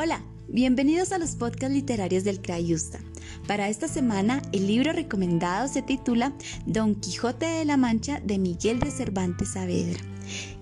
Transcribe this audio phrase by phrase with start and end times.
[0.00, 3.00] Hola, bienvenidos a los podcasts literarios del Crayusta.
[3.48, 6.32] Para esta semana, el libro recomendado se titula
[6.66, 9.98] Don Quijote de la Mancha de Miguel de Cervantes Saavedra.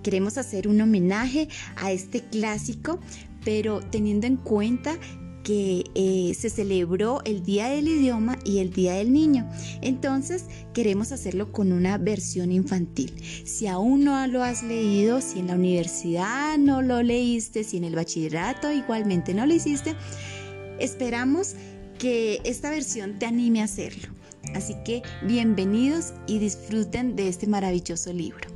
[0.01, 2.99] Queremos hacer un homenaje a este clásico,
[3.45, 4.97] pero teniendo en cuenta
[5.47, 9.49] que eh, se celebró el Día del Idioma y el Día del Niño.
[9.81, 10.43] Entonces
[10.73, 13.13] queremos hacerlo con una versión infantil.
[13.45, 17.85] Si aún no lo has leído, si en la universidad no lo leíste, si en
[17.85, 19.95] el bachillerato igualmente no lo hiciste,
[20.81, 21.53] esperamos
[21.97, 24.09] que esta versión te anime a hacerlo.
[24.53, 28.49] Así que bienvenidos y disfruten de este maravilloso libro.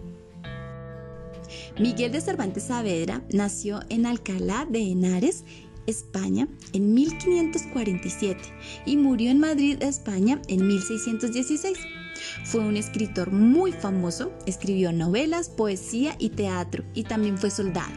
[1.79, 5.45] Miguel de Cervantes Saavedra nació en Alcalá de Henares
[5.87, 8.39] España en 1547
[8.85, 11.77] y murió en Madrid, España en 1616.
[12.43, 17.93] Fue un escritor muy famoso, escribió novelas, poesía y teatro y también fue soldado.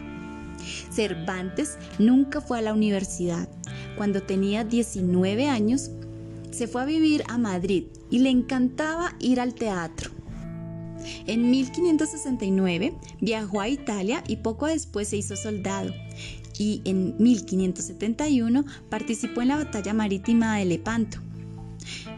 [0.91, 3.49] Cervantes nunca fue a la universidad.
[3.97, 5.91] Cuando tenía 19 años,
[6.51, 10.11] se fue a vivir a Madrid y le encantaba ir al teatro.
[11.27, 15.93] En 1569 viajó a Italia y poco después se hizo soldado
[16.59, 21.19] y en 1571 participó en la batalla marítima de Lepanto.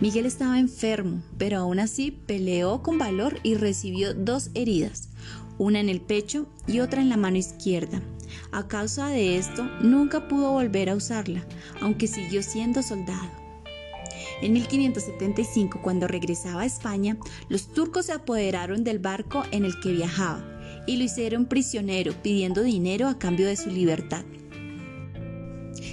[0.00, 5.08] Miguel estaba enfermo, pero aún así peleó con valor y recibió dos heridas,
[5.58, 8.02] una en el pecho y otra en la mano izquierda.
[8.52, 11.44] A causa de esto, nunca pudo volver a usarla,
[11.80, 13.30] aunque siguió siendo soldado.
[14.42, 17.16] En 1575, cuando regresaba a España,
[17.48, 20.55] los turcos se apoderaron del barco en el que viajaba
[20.86, 24.24] y lo hicieron prisionero pidiendo dinero a cambio de su libertad.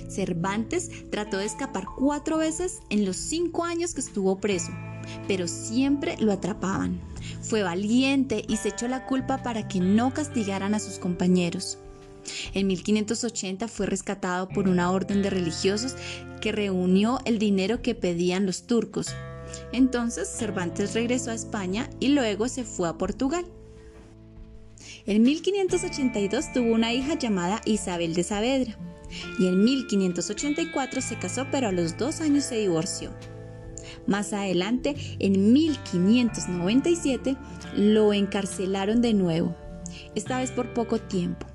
[0.09, 4.71] Cervantes trató de escapar cuatro veces en los cinco años que estuvo preso,
[5.27, 6.99] pero siempre lo atrapaban.
[7.41, 11.77] Fue valiente y se echó la culpa para que no castigaran a sus compañeros.
[12.53, 15.95] En 1580 fue rescatado por una orden de religiosos
[16.41, 19.13] que reunió el dinero que pedían los turcos.
[19.71, 23.45] Entonces Cervantes regresó a España y luego se fue a Portugal.
[25.05, 28.77] En 1582 tuvo una hija llamada Isabel de Saavedra
[29.39, 33.11] y en 1584 se casó pero a los dos años se divorció.
[34.07, 37.37] Más adelante, en 1597,
[37.75, 39.55] lo encarcelaron de nuevo,
[40.15, 41.45] esta vez por poco tiempo,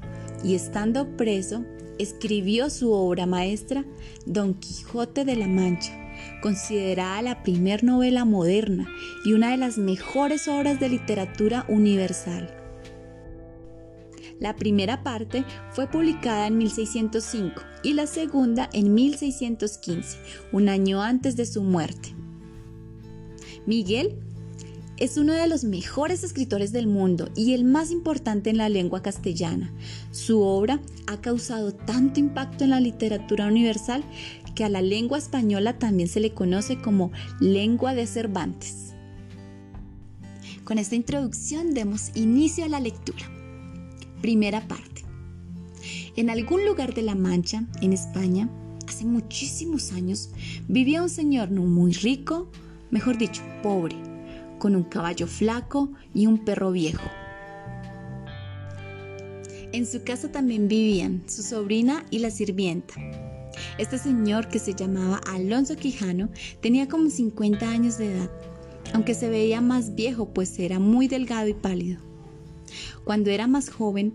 [0.44, 1.64] y estando preso,
[1.98, 3.84] escribió su obra maestra,
[4.24, 5.92] Don Quijote de la Mancha,
[6.40, 8.88] considerada la primer novela moderna
[9.24, 12.57] y una de las mejores obras de literatura universal.
[14.40, 20.18] La primera parte fue publicada en 1605 y la segunda en 1615,
[20.52, 22.14] un año antes de su muerte.
[23.66, 24.16] Miguel
[24.96, 29.02] es uno de los mejores escritores del mundo y el más importante en la lengua
[29.02, 29.72] castellana.
[30.10, 34.04] Su obra ha causado tanto impacto en la literatura universal
[34.54, 38.94] que a la lengua española también se le conoce como lengua de Cervantes.
[40.64, 43.37] Con esta introducción demos inicio a la lectura.
[44.20, 45.04] Primera parte.
[46.16, 48.48] En algún lugar de La Mancha, en España,
[48.88, 50.30] hace muchísimos años,
[50.66, 52.50] vivía un señor no muy rico,
[52.90, 53.94] mejor dicho, pobre,
[54.58, 57.08] con un caballo flaco y un perro viejo.
[59.70, 62.94] En su casa también vivían su sobrina y la sirvienta.
[63.78, 66.30] Este señor, que se llamaba Alonso Quijano,
[66.60, 68.30] tenía como 50 años de edad,
[68.92, 72.07] aunque se veía más viejo pues era muy delgado y pálido.
[73.04, 74.14] Cuando era más joven,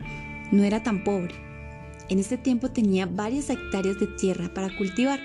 [0.51, 1.35] no era tan pobre.
[2.09, 5.19] En ese tiempo tenía varias hectáreas de tierra para cultivar.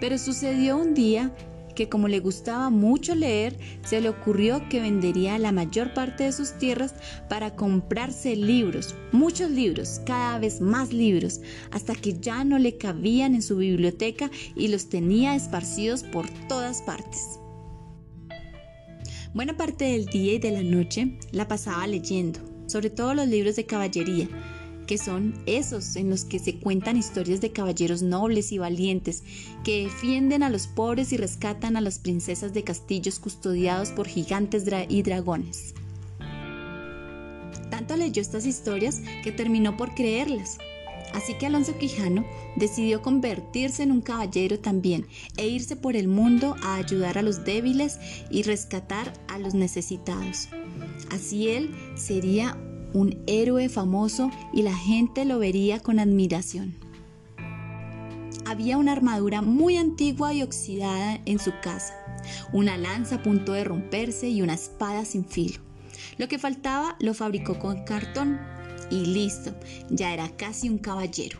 [0.00, 1.34] Pero sucedió un día
[1.78, 6.32] que como le gustaba mucho leer, se le ocurrió que vendería la mayor parte de
[6.32, 6.92] sus tierras
[7.28, 13.36] para comprarse libros, muchos libros, cada vez más libros, hasta que ya no le cabían
[13.36, 17.38] en su biblioteca y los tenía esparcidos por todas partes.
[19.38, 23.54] Buena parte del día y de la noche la pasaba leyendo, sobre todo los libros
[23.54, 24.28] de caballería,
[24.88, 29.22] que son esos en los que se cuentan historias de caballeros nobles y valientes
[29.62, 34.64] que defienden a los pobres y rescatan a las princesas de castillos custodiados por gigantes
[34.88, 35.72] y dragones.
[37.70, 40.58] Tanto leyó estas historias que terminó por creerlas
[41.14, 42.24] Así que Alonso Quijano
[42.56, 45.06] decidió convertirse en un caballero también
[45.36, 47.98] e irse por el mundo a ayudar a los débiles
[48.30, 50.48] y rescatar a los necesitados.
[51.10, 52.56] Así él sería
[52.92, 56.76] un héroe famoso y la gente lo vería con admiración.
[58.46, 61.94] Había una armadura muy antigua y oxidada en su casa,
[62.52, 65.60] una lanza a punto de romperse y una espada sin filo.
[66.16, 68.40] Lo que faltaba lo fabricó con cartón
[68.90, 69.54] y listo,
[69.90, 71.38] ya era casi un caballero.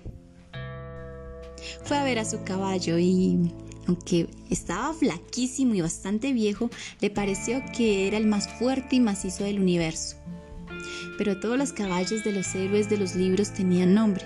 [1.85, 3.53] Fue a ver a su caballo y,
[3.87, 9.45] aunque estaba flaquísimo y bastante viejo, le pareció que era el más fuerte y macizo
[9.45, 10.17] del universo.
[11.17, 14.25] Pero todos los caballos de los héroes de los libros tenían nombre.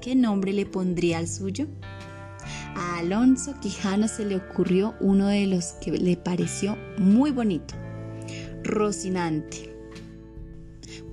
[0.00, 1.66] ¿Qué nombre le pondría al suyo?
[2.76, 7.74] A Alonso Quijano se le ocurrió uno de los que le pareció muy bonito,
[8.62, 9.75] Rocinante.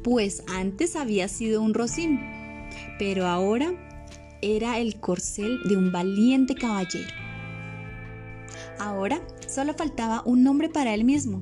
[0.04, 2.20] Pues antes había sido un rocín,
[3.00, 3.74] pero ahora
[4.42, 7.08] era el corcel de un valiente caballero.
[8.80, 11.42] Ahora solo faltaba un nombre para él mismo,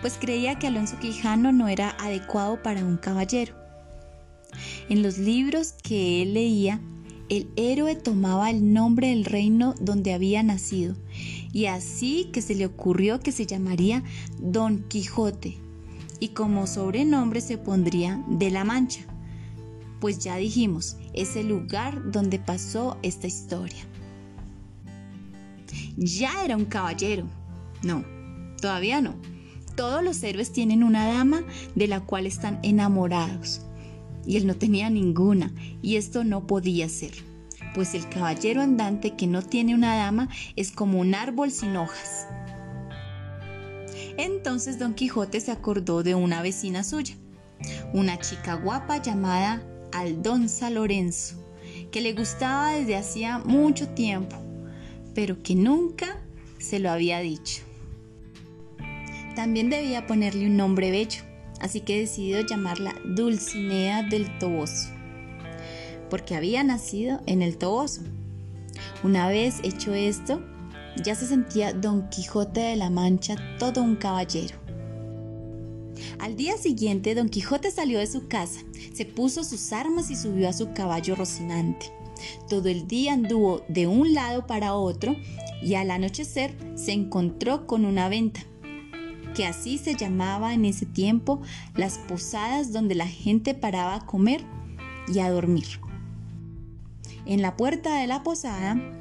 [0.00, 3.54] pues creía que Alonso Quijano no era adecuado para un caballero.
[4.88, 6.80] En los libros que él leía,
[7.28, 10.96] el héroe tomaba el nombre del reino donde había nacido,
[11.52, 14.02] y así que se le ocurrió que se llamaría
[14.40, 15.58] Don Quijote,
[16.20, 19.02] y como sobrenombre se pondría de la Mancha,
[20.00, 23.84] pues ya dijimos, es el lugar donde pasó esta historia.
[25.96, 27.26] Ya era un caballero.
[27.82, 28.04] No,
[28.60, 29.14] todavía no.
[29.76, 31.42] Todos los héroes tienen una dama
[31.74, 33.62] de la cual están enamorados.
[34.26, 37.12] Y él no tenía ninguna, y esto no podía ser,
[37.74, 42.26] pues el caballero andante que no tiene una dama es como un árbol sin hojas.
[44.16, 47.14] Entonces Don Quijote se acordó de una vecina suya,
[47.92, 49.62] una chica guapa llamada
[49.92, 51.36] Aldonza Lorenzo,
[51.90, 54.36] que le gustaba desde hacía mucho tiempo,
[55.14, 56.20] pero que nunca
[56.58, 57.62] se lo había dicho.
[59.34, 61.22] También debía ponerle un nombre bello,
[61.60, 64.90] así que decidió llamarla Dulcinea del Toboso,
[66.08, 68.02] porque había nacido en el Toboso.
[69.02, 70.42] Una vez hecho esto,
[70.96, 74.56] ya se sentía Don Quijote de la Mancha todo un caballero.
[76.18, 78.60] Al día siguiente, Don Quijote salió de su casa,
[78.92, 81.92] se puso sus armas y subió a su caballo Rocinante.
[82.48, 85.16] Todo el día anduvo de un lado para otro
[85.62, 88.40] y al anochecer se encontró con una venta,
[89.34, 91.40] que así se llamaba en ese tiempo
[91.74, 94.44] las posadas donde la gente paraba a comer
[95.08, 95.80] y a dormir.
[97.26, 98.99] En la puerta de la posada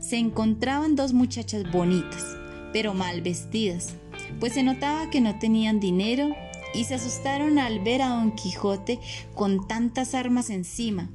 [0.00, 2.36] se encontraban dos muchachas bonitas,
[2.72, 3.94] pero mal vestidas,
[4.40, 6.34] pues se notaba que no tenían dinero
[6.74, 8.98] y se asustaron al ver a Don Quijote
[9.34, 11.10] con tantas armas encima,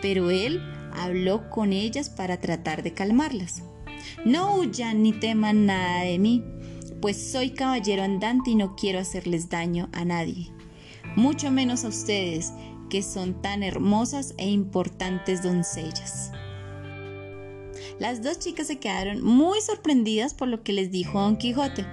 [0.00, 0.60] pero él
[0.94, 3.62] habló con ellas para tratar de calmarlas.
[4.24, 6.44] No huyan ni teman nada de mí,
[7.00, 10.50] pues soy caballero andante y no quiero hacerles daño a nadie,
[11.16, 12.52] mucho menos a ustedes,
[12.88, 16.30] que son tan hermosas e importantes doncellas.
[18.02, 21.86] Las dos chicas se quedaron muy sorprendidas por lo que les dijo Don Quijote,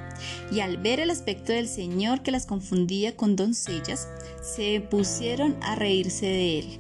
[0.52, 4.08] y al ver el aspecto del señor que las confundía con doncellas,
[4.42, 6.80] se pusieron a reírse de él.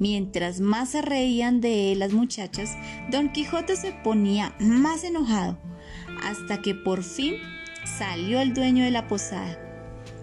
[0.00, 2.76] Mientras más se reían de él las muchachas,
[3.08, 5.56] Don Quijote se ponía más enojado,
[6.20, 7.36] hasta que por fin
[7.98, 9.60] salió el dueño de la posada.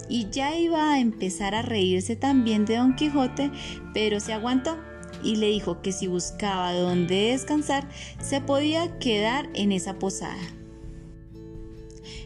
[0.09, 3.51] Y ya iba a empezar a reírse también de Don Quijote,
[3.93, 4.77] pero se aguantó
[5.23, 7.87] y le dijo que si buscaba dónde descansar,
[8.21, 10.41] se podía quedar en esa posada.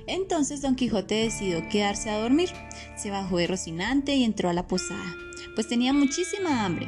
[0.07, 2.50] Entonces Don Quijote decidió quedarse a dormir.
[2.97, 5.16] Se bajó de Rocinante y entró a la posada,
[5.56, 6.87] pues tenía muchísima hambre.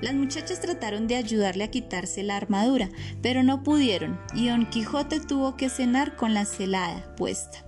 [0.00, 2.90] Las muchachas trataron de ayudarle a quitarse la armadura,
[3.22, 7.64] pero no pudieron, y Don Quijote tuvo que cenar con la celada puesta,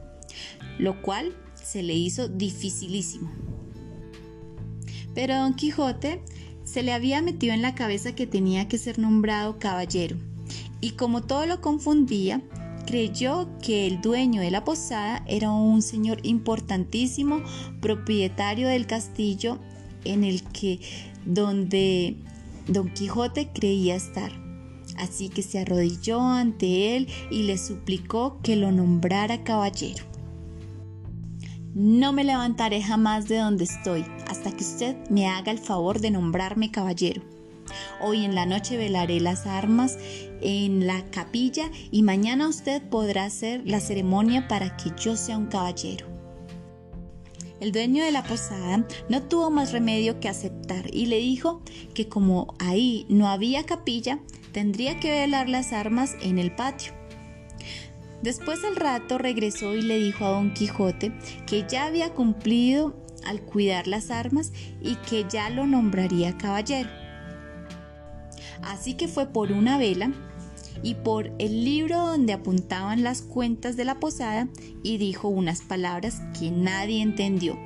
[0.79, 3.33] lo cual se le hizo dificilísimo.
[5.15, 6.23] Pero Don Quijote
[6.67, 10.17] se le había metido en la cabeza que tenía que ser nombrado caballero,
[10.83, 12.43] y como todo lo confundía,
[12.87, 17.41] creyó que el dueño de la posada era un señor importantísimo,
[17.81, 19.59] propietario del castillo
[20.05, 20.81] en el que
[21.25, 22.17] donde
[22.69, 24.33] Don Quijote creía estar.
[24.97, 30.05] Así que se arrodilló ante él y le suplicó que lo nombrara caballero.
[31.79, 36.11] No me levantaré jamás de donde estoy hasta que usted me haga el favor de
[36.11, 37.21] nombrarme caballero.
[38.01, 39.99] Hoy en la noche velaré las armas
[40.41, 45.49] en la capilla y mañana usted podrá hacer la ceremonia para que yo sea un
[45.49, 46.07] caballero.
[47.61, 51.61] El dueño de la posada no tuvo más remedio que aceptar y le dijo
[51.93, 54.21] que como ahí no había capilla,
[54.53, 56.96] tendría que velar las armas en el patio.
[58.27, 61.13] Después al rato regresó y le dijo a Don Quijote
[61.47, 64.53] que ya había cumplido al cuidar las armas
[64.83, 66.89] y que ya lo nombraría caballero.
[68.63, 70.11] Así que fue por una vela
[70.83, 74.49] y por el libro donde apuntaban las cuentas de la posada
[74.83, 77.57] y dijo unas palabras que nadie entendió.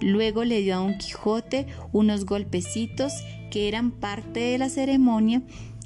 [0.00, 3.14] Luego le dio a Don Quijote unos golpecitos
[3.50, 5.42] que eran parte de la ceremonia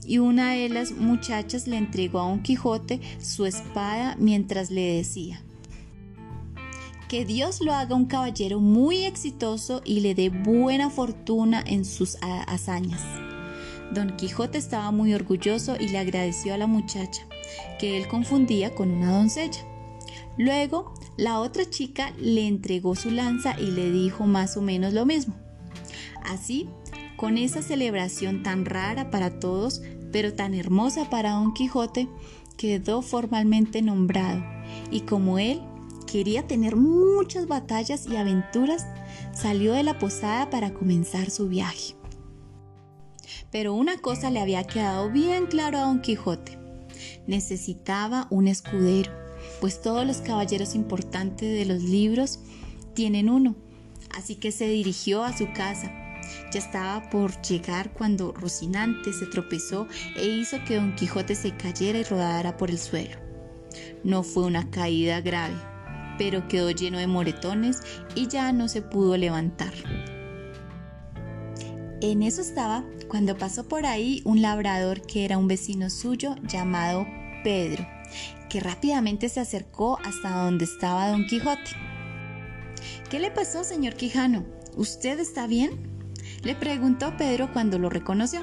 [0.06, 5.42] y una de las muchachas le entregó a Don Quijote su espada mientras le decía,
[7.08, 12.16] que Dios lo haga un caballero muy exitoso y le dé buena fortuna en sus
[12.20, 13.02] hazañas.
[13.92, 17.22] Don Quijote estaba muy orgulloso y le agradeció a la muchacha,
[17.78, 19.60] que él confundía con una doncella.
[20.36, 25.06] Luego, la otra chica le entregó su lanza y le dijo más o menos lo
[25.06, 25.34] mismo.
[26.24, 26.68] Así,
[27.16, 29.82] con esa celebración tan rara para todos,
[30.12, 32.08] pero tan hermosa para Don Quijote,
[32.56, 34.42] quedó formalmente nombrado,
[34.90, 35.60] y como él
[36.06, 38.86] quería tener muchas batallas y aventuras,
[39.32, 41.94] salió de la posada para comenzar su viaje.
[43.50, 46.58] Pero una cosa le había quedado bien claro a Don Quijote.
[47.26, 49.12] Necesitaba un escudero,
[49.60, 52.40] pues todos los caballeros importantes de los libros
[52.94, 53.54] tienen uno.
[54.16, 55.92] Así que se dirigió a su casa.
[56.52, 61.98] Ya estaba por llegar cuando Rocinante se tropezó e hizo que Don Quijote se cayera
[61.98, 63.16] y rodara por el suelo.
[64.04, 65.56] No fue una caída grave,
[66.18, 67.80] pero quedó lleno de moretones
[68.14, 69.72] y ya no se pudo levantar.
[72.00, 77.06] En eso estaba cuando pasó por ahí un labrador que era un vecino suyo llamado
[77.42, 77.86] Pedro,
[78.48, 81.70] que rápidamente se acercó hasta donde estaba don Quijote.
[83.10, 84.44] ¿Qué le pasó, señor Quijano?
[84.76, 85.95] ¿Usted está bien?
[86.42, 88.42] Le preguntó Pedro cuando lo reconoció.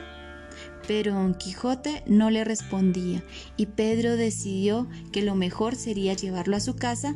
[0.88, 3.24] Pero don Quijote no le respondía
[3.58, 7.16] y Pedro decidió que lo mejor sería llevarlo a su casa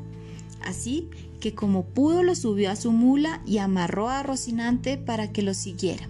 [0.68, 5.42] Así que como pudo lo subió a su mula y amarró a Rocinante para que
[5.42, 6.08] lo siguiera.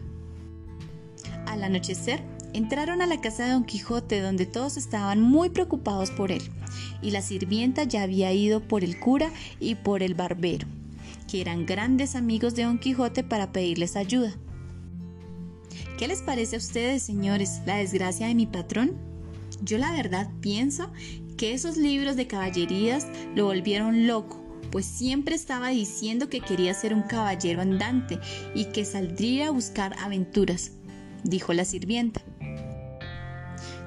[1.46, 6.32] Al anochecer, entraron a la casa de Don Quijote donde todos estaban muy preocupados por
[6.32, 6.42] él,
[7.02, 10.68] y la sirvienta ya había ido por el cura y por el barbero,
[11.30, 14.34] que eran grandes amigos de Don Quijote para pedirles ayuda.
[15.98, 18.96] ¿Qué les parece a ustedes, señores, la desgracia de mi patrón?
[19.64, 20.92] Yo la verdad pienso
[21.38, 26.94] que esos libros de caballerías lo volvieron loco, pues siempre estaba diciendo que quería ser
[26.94, 28.20] un caballero andante
[28.54, 30.74] y que saldría a buscar aventuras,
[31.24, 32.22] dijo la sirvienta.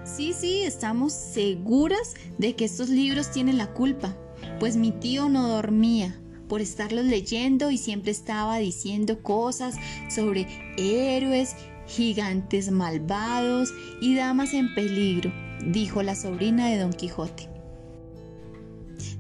[0.03, 4.17] Sí, sí, estamos seguras de que estos libros tienen la culpa,
[4.59, 9.77] pues mi tío no dormía por estarlos leyendo y siempre estaba diciendo cosas
[10.13, 11.55] sobre héroes,
[11.91, 15.33] gigantes malvados y damas en peligro
[15.65, 17.49] dijo la sobrina de Don Quijote.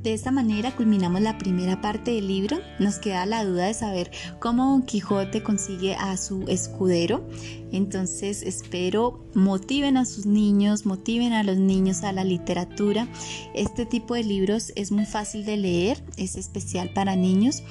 [0.02, 2.58] De esta manera culminamos la primera parte del libro.
[2.78, 7.26] Nos queda la duda de saber cómo Don Quijote consigue a su escudero.
[7.70, 13.08] Entonces espero motiven a sus niños, motiven a los niños a la literatura.
[13.54, 17.62] Este tipo de libros es muy fácil de leer, es especial para niños.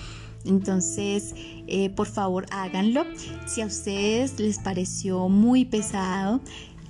[0.45, 1.33] Entonces,
[1.67, 3.05] eh, por favor, háganlo.
[3.47, 6.41] Si a ustedes les pareció muy pesado,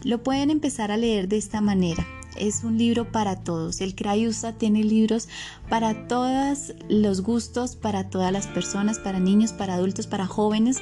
[0.04, 2.06] lo pueden empezar a leer de esta manera.
[2.38, 3.82] Es un libro para todos.
[3.82, 5.28] El Crayusa tiene libros
[5.68, 10.78] para todos los gustos, para todas las personas, para niños, para adultos, para jóvenes.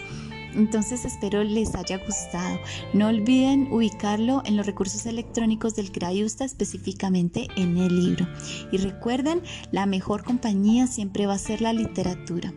[0.56, 2.60] Entonces espero les haya gustado.
[2.94, 8.28] No olviden ubicarlo en los recursos electrónicos del Crayusta, específicamente en el libro.
[8.72, 12.54] Y recuerden, la mejor compañía siempre va a ser la literatura.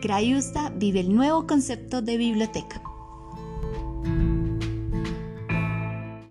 [0.00, 2.82] Crayusta vive el nuevo concepto de biblioteca.